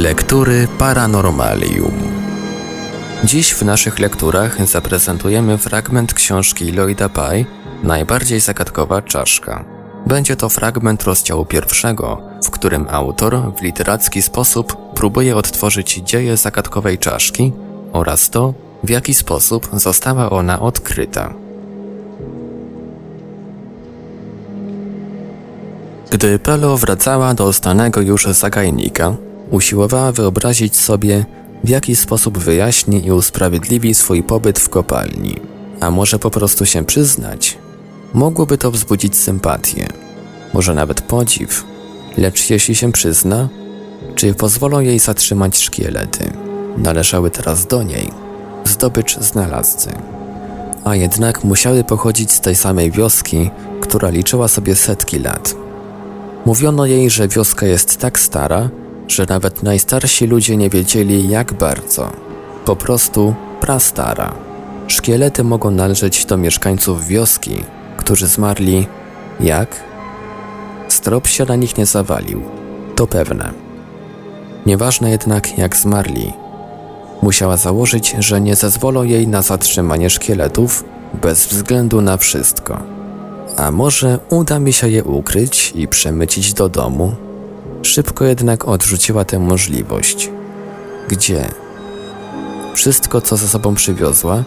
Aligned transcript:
Lektury 0.00 0.68
Paranormalium. 0.78 1.92
Dziś 3.24 3.54
w 3.54 3.62
naszych 3.62 3.98
lekturach 3.98 4.66
zaprezentujemy 4.66 5.58
fragment 5.58 6.14
książki 6.14 6.72
Lloyda 6.72 7.08
Pye 7.08 7.44
Najbardziej 7.82 8.40
zagadkowa 8.40 9.02
czaszka. 9.02 9.64
Będzie 10.06 10.36
to 10.36 10.48
fragment 10.48 11.02
rozdziału 11.02 11.44
pierwszego, 11.44 12.22
w 12.44 12.50
którym 12.50 12.86
autor 12.90 13.54
w 13.56 13.62
literacki 13.62 14.22
sposób 14.22 14.76
próbuje 14.94 15.36
odtworzyć 15.36 15.94
dzieje 15.94 16.36
zagadkowej 16.36 16.98
czaszki 16.98 17.52
oraz 17.92 18.30
to, 18.30 18.54
w 18.84 18.90
jaki 18.90 19.14
sposób 19.14 19.68
została 19.72 20.30
ona 20.30 20.60
odkryta. 20.60 21.34
Gdy 26.10 26.38
Pelo 26.38 26.76
wracała 26.76 27.34
do 27.34 27.52
znanego 27.52 28.00
już 28.00 28.24
zagajnika, 28.24 29.16
usiłowała 29.50 30.12
wyobrazić 30.12 30.76
sobie, 30.76 31.24
w 31.64 31.68
jaki 31.68 31.96
sposób 31.96 32.38
wyjaśni 32.38 33.06
i 33.06 33.12
usprawiedliwi 33.12 33.94
swój 33.94 34.22
pobyt 34.22 34.58
w 34.58 34.68
kopalni. 34.68 35.36
A 35.80 35.90
może 35.90 36.18
po 36.18 36.30
prostu 36.30 36.66
się 36.66 36.84
przyznać? 36.84 37.58
Mogłoby 38.14 38.58
to 38.58 38.70
wzbudzić 38.70 39.16
sympatię, 39.16 39.88
może 40.54 40.74
nawet 40.74 41.00
podziw, 41.00 41.64
lecz 42.16 42.50
jeśli 42.50 42.74
się 42.74 42.92
przyzna, 42.92 43.48
czy 44.14 44.34
pozwolą 44.34 44.80
jej 44.80 44.98
zatrzymać 44.98 45.58
szkielety? 45.58 46.32
Należały 46.78 47.30
teraz 47.30 47.66
do 47.66 47.82
niej, 47.82 48.10
zdobycz 48.64 49.18
znalazcy. 49.18 49.90
A 50.84 50.96
jednak 50.96 51.44
musiały 51.44 51.84
pochodzić 51.84 52.32
z 52.32 52.40
tej 52.40 52.54
samej 52.54 52.90
wioski, 52.90 53.50
która 53.80 54.10
liczyła 54.10 54.48
sobie 54.48 54.76
setki 54.76 55.18
lat. 55.18 55.54
Mówiono 56.46 56.86
jej, 56.86 57.10
że 57.10 57.28
wioska 57.28 57.66
jest 57.66 57.96
tak 57.96 58.18
stara, 58.18 58.68
że 59.10 59.26
nawet 59.28 59.62
najstarsi 59.62 60.26
ludzie 60.26 60.56
nie 60.56 60.70
wiedzieli 60.70 61.28
jak 61.28 61.52
bardzo. 61.52 62.10
Po 62.64 62.76
prostu 62.76 63.34
prastara. 63.60 64.34
Szkielety 64.86 65.44
mogą 65.44 65.70
należeć 65.70 66.24
do 66.24 66.36
mieszkańców 66.36 67.06
wioski, 67.06 67.64
którzy 67.96 68.26
zmarli 68.26 68.86
jak? 69.40 69.76
Strop 70.88 71.26
się 71.26 71.44
na 71.44 71.56
nich 71.56 71.78
nie 71.78 71.86
zawalił, 71.86 72.42
to 72.96 73.06
pewne. 73.06 73.52
Nieważne 74.66 75.10
jednak 75.10 75.58
jak 75.58 75.76
zmarli. 75.76 76.32
Musiała 77.22 77.56
założyć, 77.56 78.16
że 78.18 78.40
nie 78.40 78.56
zezwolą 78.56 79.02
jej 79.02 79.28
na 79.28 79.42
zatrzymanie 79.42 80.10
szkieletów 80.10 80.84
bez 81.22 81.46
względu 81.46 82.00
na 82.00 82.16
wszystko. 82.16 82.82
A 83.56 83.70
może 83.70 84.18
uda 84.30 84.58
mi 84.58 84.72
się 84.72 84.88
je 84.88 85.04
ukryć 85.04 85.72
i 85.74 85.88
przemycić 85.88 86.54
do 86.54 86.68
domu? 86.68 87.29
Szybko 87.82 88.24
jednak 88.24 88.68
odrzuciła 88.68 89.24
tę 89.24 89.38
możliwość. 89.38 90.30
Gdzie? 91.08 91.48
Wszystko, 92.74 93.20
co 93.20 93.36
ze 93.36 93.48
sobą 93.48 93.74
przywiozła, 93.74 94.44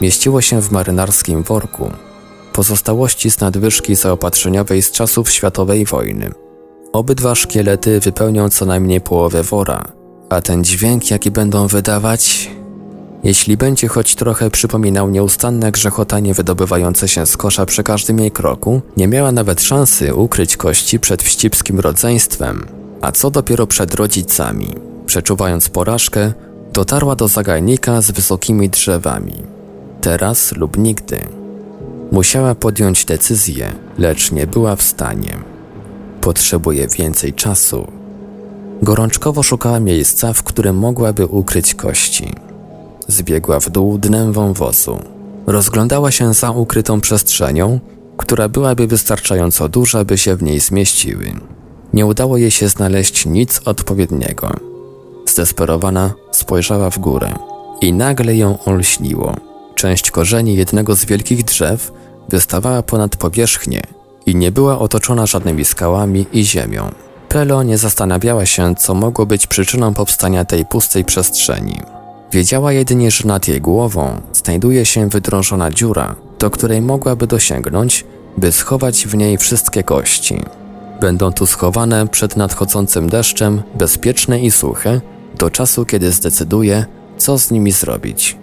mieściło 0.00 0.40
się 0.40 0.62
w 0.62 0.70
marynarskim 0.70 1.42
worku, 1.42 1.90
pozostałości 2.52 3.30
z 3.30 3.40
nadwyżki 3.40 3.94
zaopatrzeniowej 3.94 4.82
z 4.82 4.90
czasów 4.90 5.30
światowej 5.30 5.84
wojny. 5.84 6.30
Obydwa 6.92 7.34
szkielety 7.34 8.00
wypełnią 8.00 8.48
co 8.48 8.66
najmniej 8.66 9.00
połowę 9.00 9.42
wora, 9.42 9.84
a 10.30 10.40
ten 10.40 10.64
dźwięk, 10.64 11.10
jaki 11.10 11.30
będą 11.30 11.66
wydawać, 11.66 12.50
jeśli 13.22 13.56
będzie 13.56 13.88
choć 13.88 14.14
trochę 14.14 14.50
przypominał 14.50 15.10
nieustanne 15.10 15.72
grzechotanie 15.72 16.34
wydobywające 16.34 17.08
się 17.08 17.26
z 17.26 17.36
kosza 17.36 17.66
przy 17.66 17.82
każdym 17.82 18.18
jej 18.18 18.30
kroku, 18.30 18.80
nie 18.96 19.08
miała 19.08 19.32
nawet 19.32 19.62
szansy 19.62 20.14
ukryć 20.14 20.56
kości 20.56 21.00
przed 21.00 21.22
wścibskim 21.22 21.80
rodzeństwem, 21.80 22.66
a 23.00 23.12
co 23.12 23.30
dopiero 23.30 23.66
przed 23.66 23.94
rodzicami. 23.94 24.74
Przeczuwając 25.06 25.68
porażkę, 25.68 26.32
dotarła 26.72 27.16
do 27.16 27.28
zagajnika 27.28 28.00
z 28.00 28.10
wysokimi 28.10 28.70
drzewami. 28.70 29.34
Teraz 30.00 30.52
lub 30.52 30.78
nigdy. 30.78 31.20
Musiała 32.12 32.54
podjąć 32.54 33.04
decyzję, 33.04 33.72
lecz 33.98 34.32
nie 34.32 34.46
była 34.46 34.76
w 34.76 34.82
stanie. 34.82 35.36
Potrzebuje 36.20 36.88
więcej 36.88 37.32
czasu. 37.32 37.86
Gorączkowo 38.82 39.42
szukała 39.42 39.80
miejsca, 39.80 40.32
w 40.32 40.42
którym 40.42 40.76
mogłaby 40.78 41.26
ukryć 41.26 41.74
kości. 41.74 42.47
Zbiegła 43.08 43.60
w 43.60 43.70
dół 43.70 43.98
dnem 43.98 44.32
wąwozu. 44.32 44.98
Rozglądała 45.46 46.10
się 46.10 46.34
za 46.34 46.50
ukrytą 46.50 47.00
przestrzenią, 47.00 47.80
która 48.16 48.48
byłaby 48.48 48.86
wystarczająco 48.86 49.68
duża, 49.68 50.04
by 50.04 50.18
się 50.18 50.36
w 50.36 50.42
niej 50.42 50.60
zmieściły. 50.60 51.32
Nie 51.92 52.06
udało 52.06 52.36
jej 52.36 52.50
się 52.50 52.68
znaleźć 52.68 53.26
nic 53.26 53.60
odpowiedniego. 53.64 54.50
Zdesperowana 55.26 56.14
spojrzała 56.30 56.90
w 56.90 56.98
górę 56.98 57.34
i 57.80 57.92
nagle 57.92 58.36
ją 58.36 58.58
olśniło. 58.64 59.36
Część 59.74 60.10
korzeni 60.10 60.56
jednego 60.56 60.94
z 60.94 61.04
wielkich 61.04 61.44
drzew 61.44 61.92
wystawała 62.28 62.82
ponad 62.82 63.16
powierzchnię 63.16 63.82
i 64.26 64.36
nie 64.36 64.52
była 64.52 64.78
otoczona 64.78 65.26
żadnymi 65.26 65.64
skałami 65.64 66.26
i 66.32 66.44
ziemią. 66.44 66.90
Pelo 67.28 67.62
nie 67.62 67.78
zastanawiała 67.78 68.46
się, 68.46 68.74
co 68.74 68.94
mogło 68.94 69.26
być 69.26 69.46
przyczyną 69.46 69.94
powstania 69.94 70.44
tej 70.44 70.66
pustej 70.66 71.04
przestrzeni. 71.04 71.80
Wiedziała 72.32 72.72
jedynie, 72.72 73.10
że 73.10 73.28
nad 73.28 73.48
jej 73.48 73.60
głową 73.60 74.20
znajduje 74.32 74.84
się 74.84 75.08
wydrążona 75.08 75.70
dziura, 75.70 76.16
do 76.38 76.50
której 76.50 76.82
mogłaby 76.82 77.26
dosięgnąć, 77.26 78.04
by 78.36 78.52
schować 78.52 79.06
w 79.06 79.14
niej 79.14 79.38
wszystkie 79.38 79.82
kości. 79.82 80.42
Będą 81.00 81.32
tu 81.32 81.46
schowane 81.46 82.08
przed 82.08 82.36
nadchodzącym 82.36 83.08
deszczem, 83.08 83.62
bezpieczne 83.74 84.40
i 84.40 84.50
suche, 84.50 85.00
do 85.38 85.50
czasu, 85.50 85.84
kiedy 85.84 86.12
zdecyduje, 86.12 86.84
co 87.18 87.38
z 87.38 87.50
nimi 87.50 87.72
zrobić. 87.72 88.36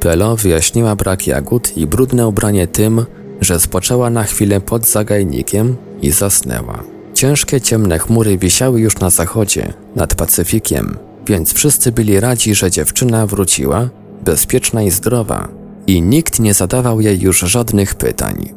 Pelo 0.00 0.36
wyjaśniła 0.36 0.96
brak 0.96 1.26
jagód 1.26 1.76
i 1.76 1.86
brudne 1.86 2.28
ubranie 2.28 2.66
tym, 2.66 3.06
że 3.40 3.60
spoczęła 3.60 4.10
na 4.10 4.24
chwilę 4.24 4.60
pod 4.60 4.86
zagajnikiem 4.86 5.76
i 6.02 6.10
zasnęła. 6.10 6.82
Ciężkie 7.14 7.60
ciemne 7.60 7.98
chmury 7.98 8.38
wisiały 8.38 8.80
już 8.80 8.98
na 8.98 9.10
zachodzie, 9.10 9.72
nad 9.96 10.14
Pacyfikiem, 10.14 10.98
więc 11.26 11.52
wszyscy 11.52 11.92
byli 11.92 12.20
radzi, 12.20 12.54
że 12.54 12.70
dziewczyna 12.70 13.26
wróciła, 13.26 13.88
bezpieczna 14.24 14.82
i 14.82 14.90
zdrowa, 14.90 15.48
i 15.86 16.02
nikt 16.02 16.40
nie 16.40 16.54
zadawał 16.54 17.00
jej 17.00 17.20
już 17.20 17.38
żadnych 17.38 17.94
pytań. 17.94 18.52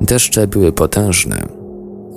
Deszcze 0.00 0.46
były 0.46 0.72
potężne. 0.72 1.48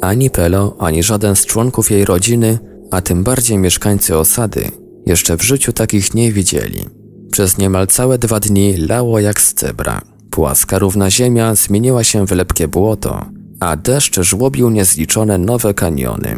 Ani 0.02 0.30
Pelo, 0.30 0.76
ani 0.80 1.04
żaden 1.04 1.36
z 1.36 1.46
członków 1.46 1.92
jej 1.92 2.06
rodziny, 2.06 2.60
a 2.92 3.02
tym 3.02 3.24
bardziej 3.24 3.58
mieszkańcy 3.58 4.18
osady, 4.18 4.72
jeszcze 5.06 5.38
w 5.38 5.44
życiu 5.44 5.74
takich 5.74 6.14
nie 6.14 6.32
widzieli. 6.32 6.86
Przez 7.32 7.58
niemal 7.58 7.88
całe 7.88 8.18
dwa 8.18 8.40
dni 8.40 8.78
lało 8.78 9.20
jak 9.20 9.42
z 9.42 9.54
cebra. 9.54 10.02
Płaska 10.30 10.80
równa 10.80 11.12
ziemia 11.12 11.56
zmieniła 11.56 12.04
się 12.04 12.28
w 12.28 12.32
lepkie 12.32 12.68
błoto, 12.68 13.26
a 13.60 13.76
deszcz 13.76 14.20
żłobił 14.22 14.70
niezliczone 14.70 15.38
nowe 15.38 15.74
kaniony. 15.74 16.38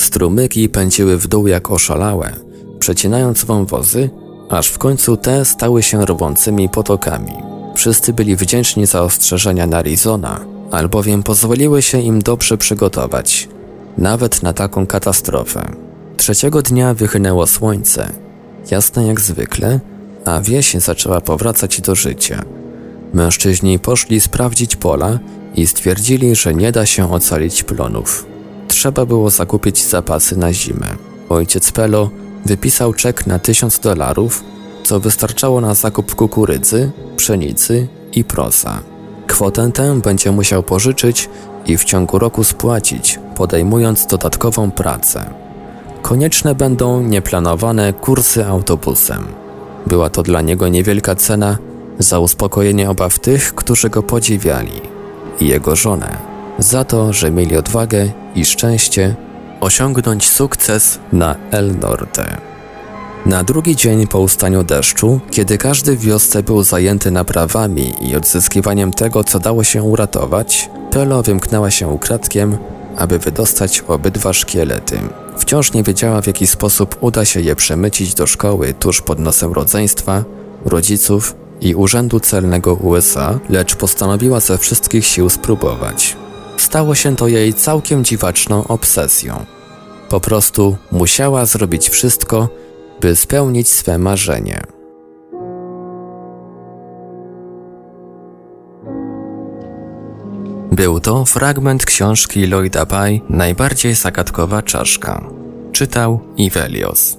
Strumyki 0.00 0.68
pędziły 0.68 1.18
w 1.18 1.26
dół 1.26 1.46
jak 1.46 1.70
oszalałe, 1.70 2.32
przecinając 2.82 3.44
wąwozy, 3.44 4.10
aż 4.50 4.68
w 4.68 4.78
końcu 4.78 5.16
te 5.16 5.44
stały 5.44 5.82
się 5.82 6.06
rwącymi 6.06 6.68
potokami. 6.68 7.32
Wszyscy 7.74 8.12
byli 8.12 8.36
wdzięczni 8.36 8.86
za 8.86 9.02
ostrzeżenia 9.02 9.66
Narizona, 9.66 10.40
albowiem 10.70 11.22
pozwoliły 11.22 11.82
się 11.82 12.00
im 12.00 12.22
dobrze 12.22 12.58
przygotować, 12.58 13.48
nawet 13.98 14.42
na 14.42 14.52
taką 14.52 14.86
katastrofę. 14.86 15.72
Trzeciego 16.16 16.62
dnia 16.62 16.94
wychynęło 16.94 17.46
słońce, 17.46 18.12
jasne 18.70 19.06
jak 19.06 19.20
zwykle, 19.20 19.80
a 20.24 20.40
wieś 20.40 20.74
zaczęła 20.74 21.20
powracać 21.20 21.80
do 21.80 21.94
życia. 21.94 22.42
Mężczyźni 23.14 23.78
poszli 23.78 24.20
sprawdzić 24.20 24.76
pola 24.76 25.18
i 25.54 25.66
stwierdzili, 25.66 26.36
że 26.36 26.54
nie 26.54 26.72
da 26.72 26.86
się 26.86 27.12
ocalić 27.12 27.62
plonów. 27.62 28.26
Trzeba 28.68 29.06
było 29.06 29.30
zakupić 29.30 29.86
zapasy 29.86 30.36
na 30.38 30.52
zimę. 30.52 30.86
Ojciec 31.28 31.72
Pelo 31.72 32.21
wypisał 32.44 32.94
czek 32.94 33.26
na 33.26 33.38
tysiąc 33.38 33.78
dolarów, 33.78 34.44
co 34.84 35.00
wystarczało 35.00 35.60
na 35.60 35.74
zakup 35.74 36.14
kukurydzy, 36.14 36.90
pszenicy 37.16 37.88
i 38.12 38.24
prosa. 38.24 38.80
Kwotę 39.26 39.72
tę 39.72 40.00
będzie 40.00 40.32
musiał 40.32 40.62
pożyczyć 40.62 41.28
i 41.66 41.76
w 41.76 41.84
ciągu 41.84 42.18
roku 42.18 42.44
spłacić, 42.44 43.18
podejmując 43.36 44.06
dodatkową 44.06 44.70
pracę. 44.70 45.30
Konieczne 46.02 46.54
będą 46.54 47.02
nieplanowane 47.02 47.92
kursy 47.92 48.46
autobusem. 48.46 49.26
Była 49.86 50.10
to 50.10 50.22
dla 50.22 50.40
niego 50.40 50.68
niewielka 50.68 51.14
cena 51.14 51.58
za 51.98 52.18
uspokojenie 52.18 52.90
obaw 52.90 53.18
tych, 53.18 53.54
którzy 53.54 53.90
go 53.90 54.02
podziwiali, 54.02 54.80
i 55.40 55.48
jego 55.48 55.76
żonę, 55.76 56.16
za 56.58 56.84
to, 56.84 57.12
że 57.12 57.30
mieli 57.30 57.56
odwagę 57.56 58.08
i 58.34 58.44
szczęście 58.44 59.16
osiągnąć 59.62 60.30
sukces 60.30 60.98
na 61.12 61.36
El 61.50 61.78
Norte. 61.78 62.36
Na 63.26 63.44
drugi 63.44 63.76
dzień 63.76 64.06
po 64.06 64.20
ustaniu 64.20 64.64
deszczu, 64.64 65.20
kiedy 65.30 65.58
każdy 65.58 65.96
w 65.96 66.00
wiosce 66.00 66.42
był 66.42 66.62
zajęty 66.62 67.10
naprawami 67.10 67.94
i 68.00 68.16
odzyskiwaniem 68.16 68.92
tego, 68.92 69.24
co 69.24 69.38
dało 69.38 69.64
się 69.64 69.82
uratować, 69.82 70.70
Pelo 70.90 71.22
wymknęła 71.22 71.70
się 71.70 71.88
ukradkiem, 71.88 72.56
aby 72.96 73.18
wydostać 73.18 73.80
obydwa 73.88 74.32
szkielety. 74.32 74.98
Wciąż 75.38 75.72
nie 75.72 75.82
wiedziała, 75.82 76.22
w 76.22 76.26
jaki 76.26 76.46
sposób 76.46 76.96
uda 77.00 77.24
się 77.24 77.40
je 77.40 77.56
przemycić 77.56 78.14
do 78.14 78.26
szkoły 78.26 78.74
tuż 78.74 79.00
pod 79.00 79.18
nosem 79.18 79.52
rodzeństwa, 79.52 80.24
rodziców 80.64 81.34
i 81.60 81.74
Urzędu 81.74 82.20
Celnego 82.20 82.74
USA, 82.74 83.38
lecz 83.48 83.74
postanowiła 83.74 84.40
ze 84.40 84.58
wszystkich 84.58 85.06
sił 85.06 85.30
spróbować. 85.30 86.21
Stało 86.62 86.94
się 86.94 87.16
to 87.16 87.28
jej 87.28 87.54
całkiem 87.54 88.04
dziwaczną 88.04 88.66
obsesją. 88.66 89.46
Po 90.08 90.20
prostu 90.20 90.76
musiała 90.92 91.46
zrobić 91.46 91.88
wszystko, 91.88 92.48
by 93.00 93.16
spełnić 93.16 93.68
swe 93.68 93.98
marzenie. 93.98 94.62
Był 100.72 101.00
to 101.00 101.24
fragment 101.24 101.84
książki 101.84 102.46
Lloyda 102.46 102.86
Pye 102.86 103.20
Najbardziej 103.28 103.94
zagadkowa 103.94 104.62
czaszka. 104.62 105.24
Czytał 105.72 106.20
Ivelios. 106.36 107.16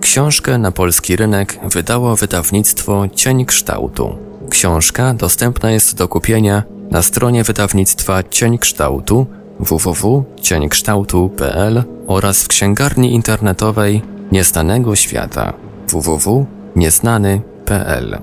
Książkę 0.00 0.58
na 0.58 0.72
polski 0.72 1.16
rynek 1.16 1.58
wydało 1.70 2.16
wydawnictwo 2.16 3.04
Cień 3.14 3.44
Kształtu. 3.44 4.18
Książka 4.50 5.14
dostępna 5.14 5.70
jest 5.70 5.96
do 5.96 6.08
kupienia 6.08 6.62
na 6.92 7.02
stronie 7.02 7.44
wydawnictwa 7.44 8.22
Cień 8.22 8.58
Kształtu 8.58 9.26
www.cieńkształtu.pl 9.60 11.82
oraz 12.06 12.42
w 12.42 12.48
księgarni 12.48 13.14
internetowej 13.14 14.02
Nieznanego 14.32 14.96
Świata 14.96 15.52
www.nieznany.pl 15.88 18.18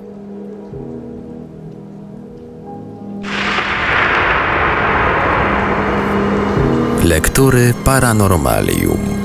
Lektury 7.04 7.74
Paranormalium 7.86 9.19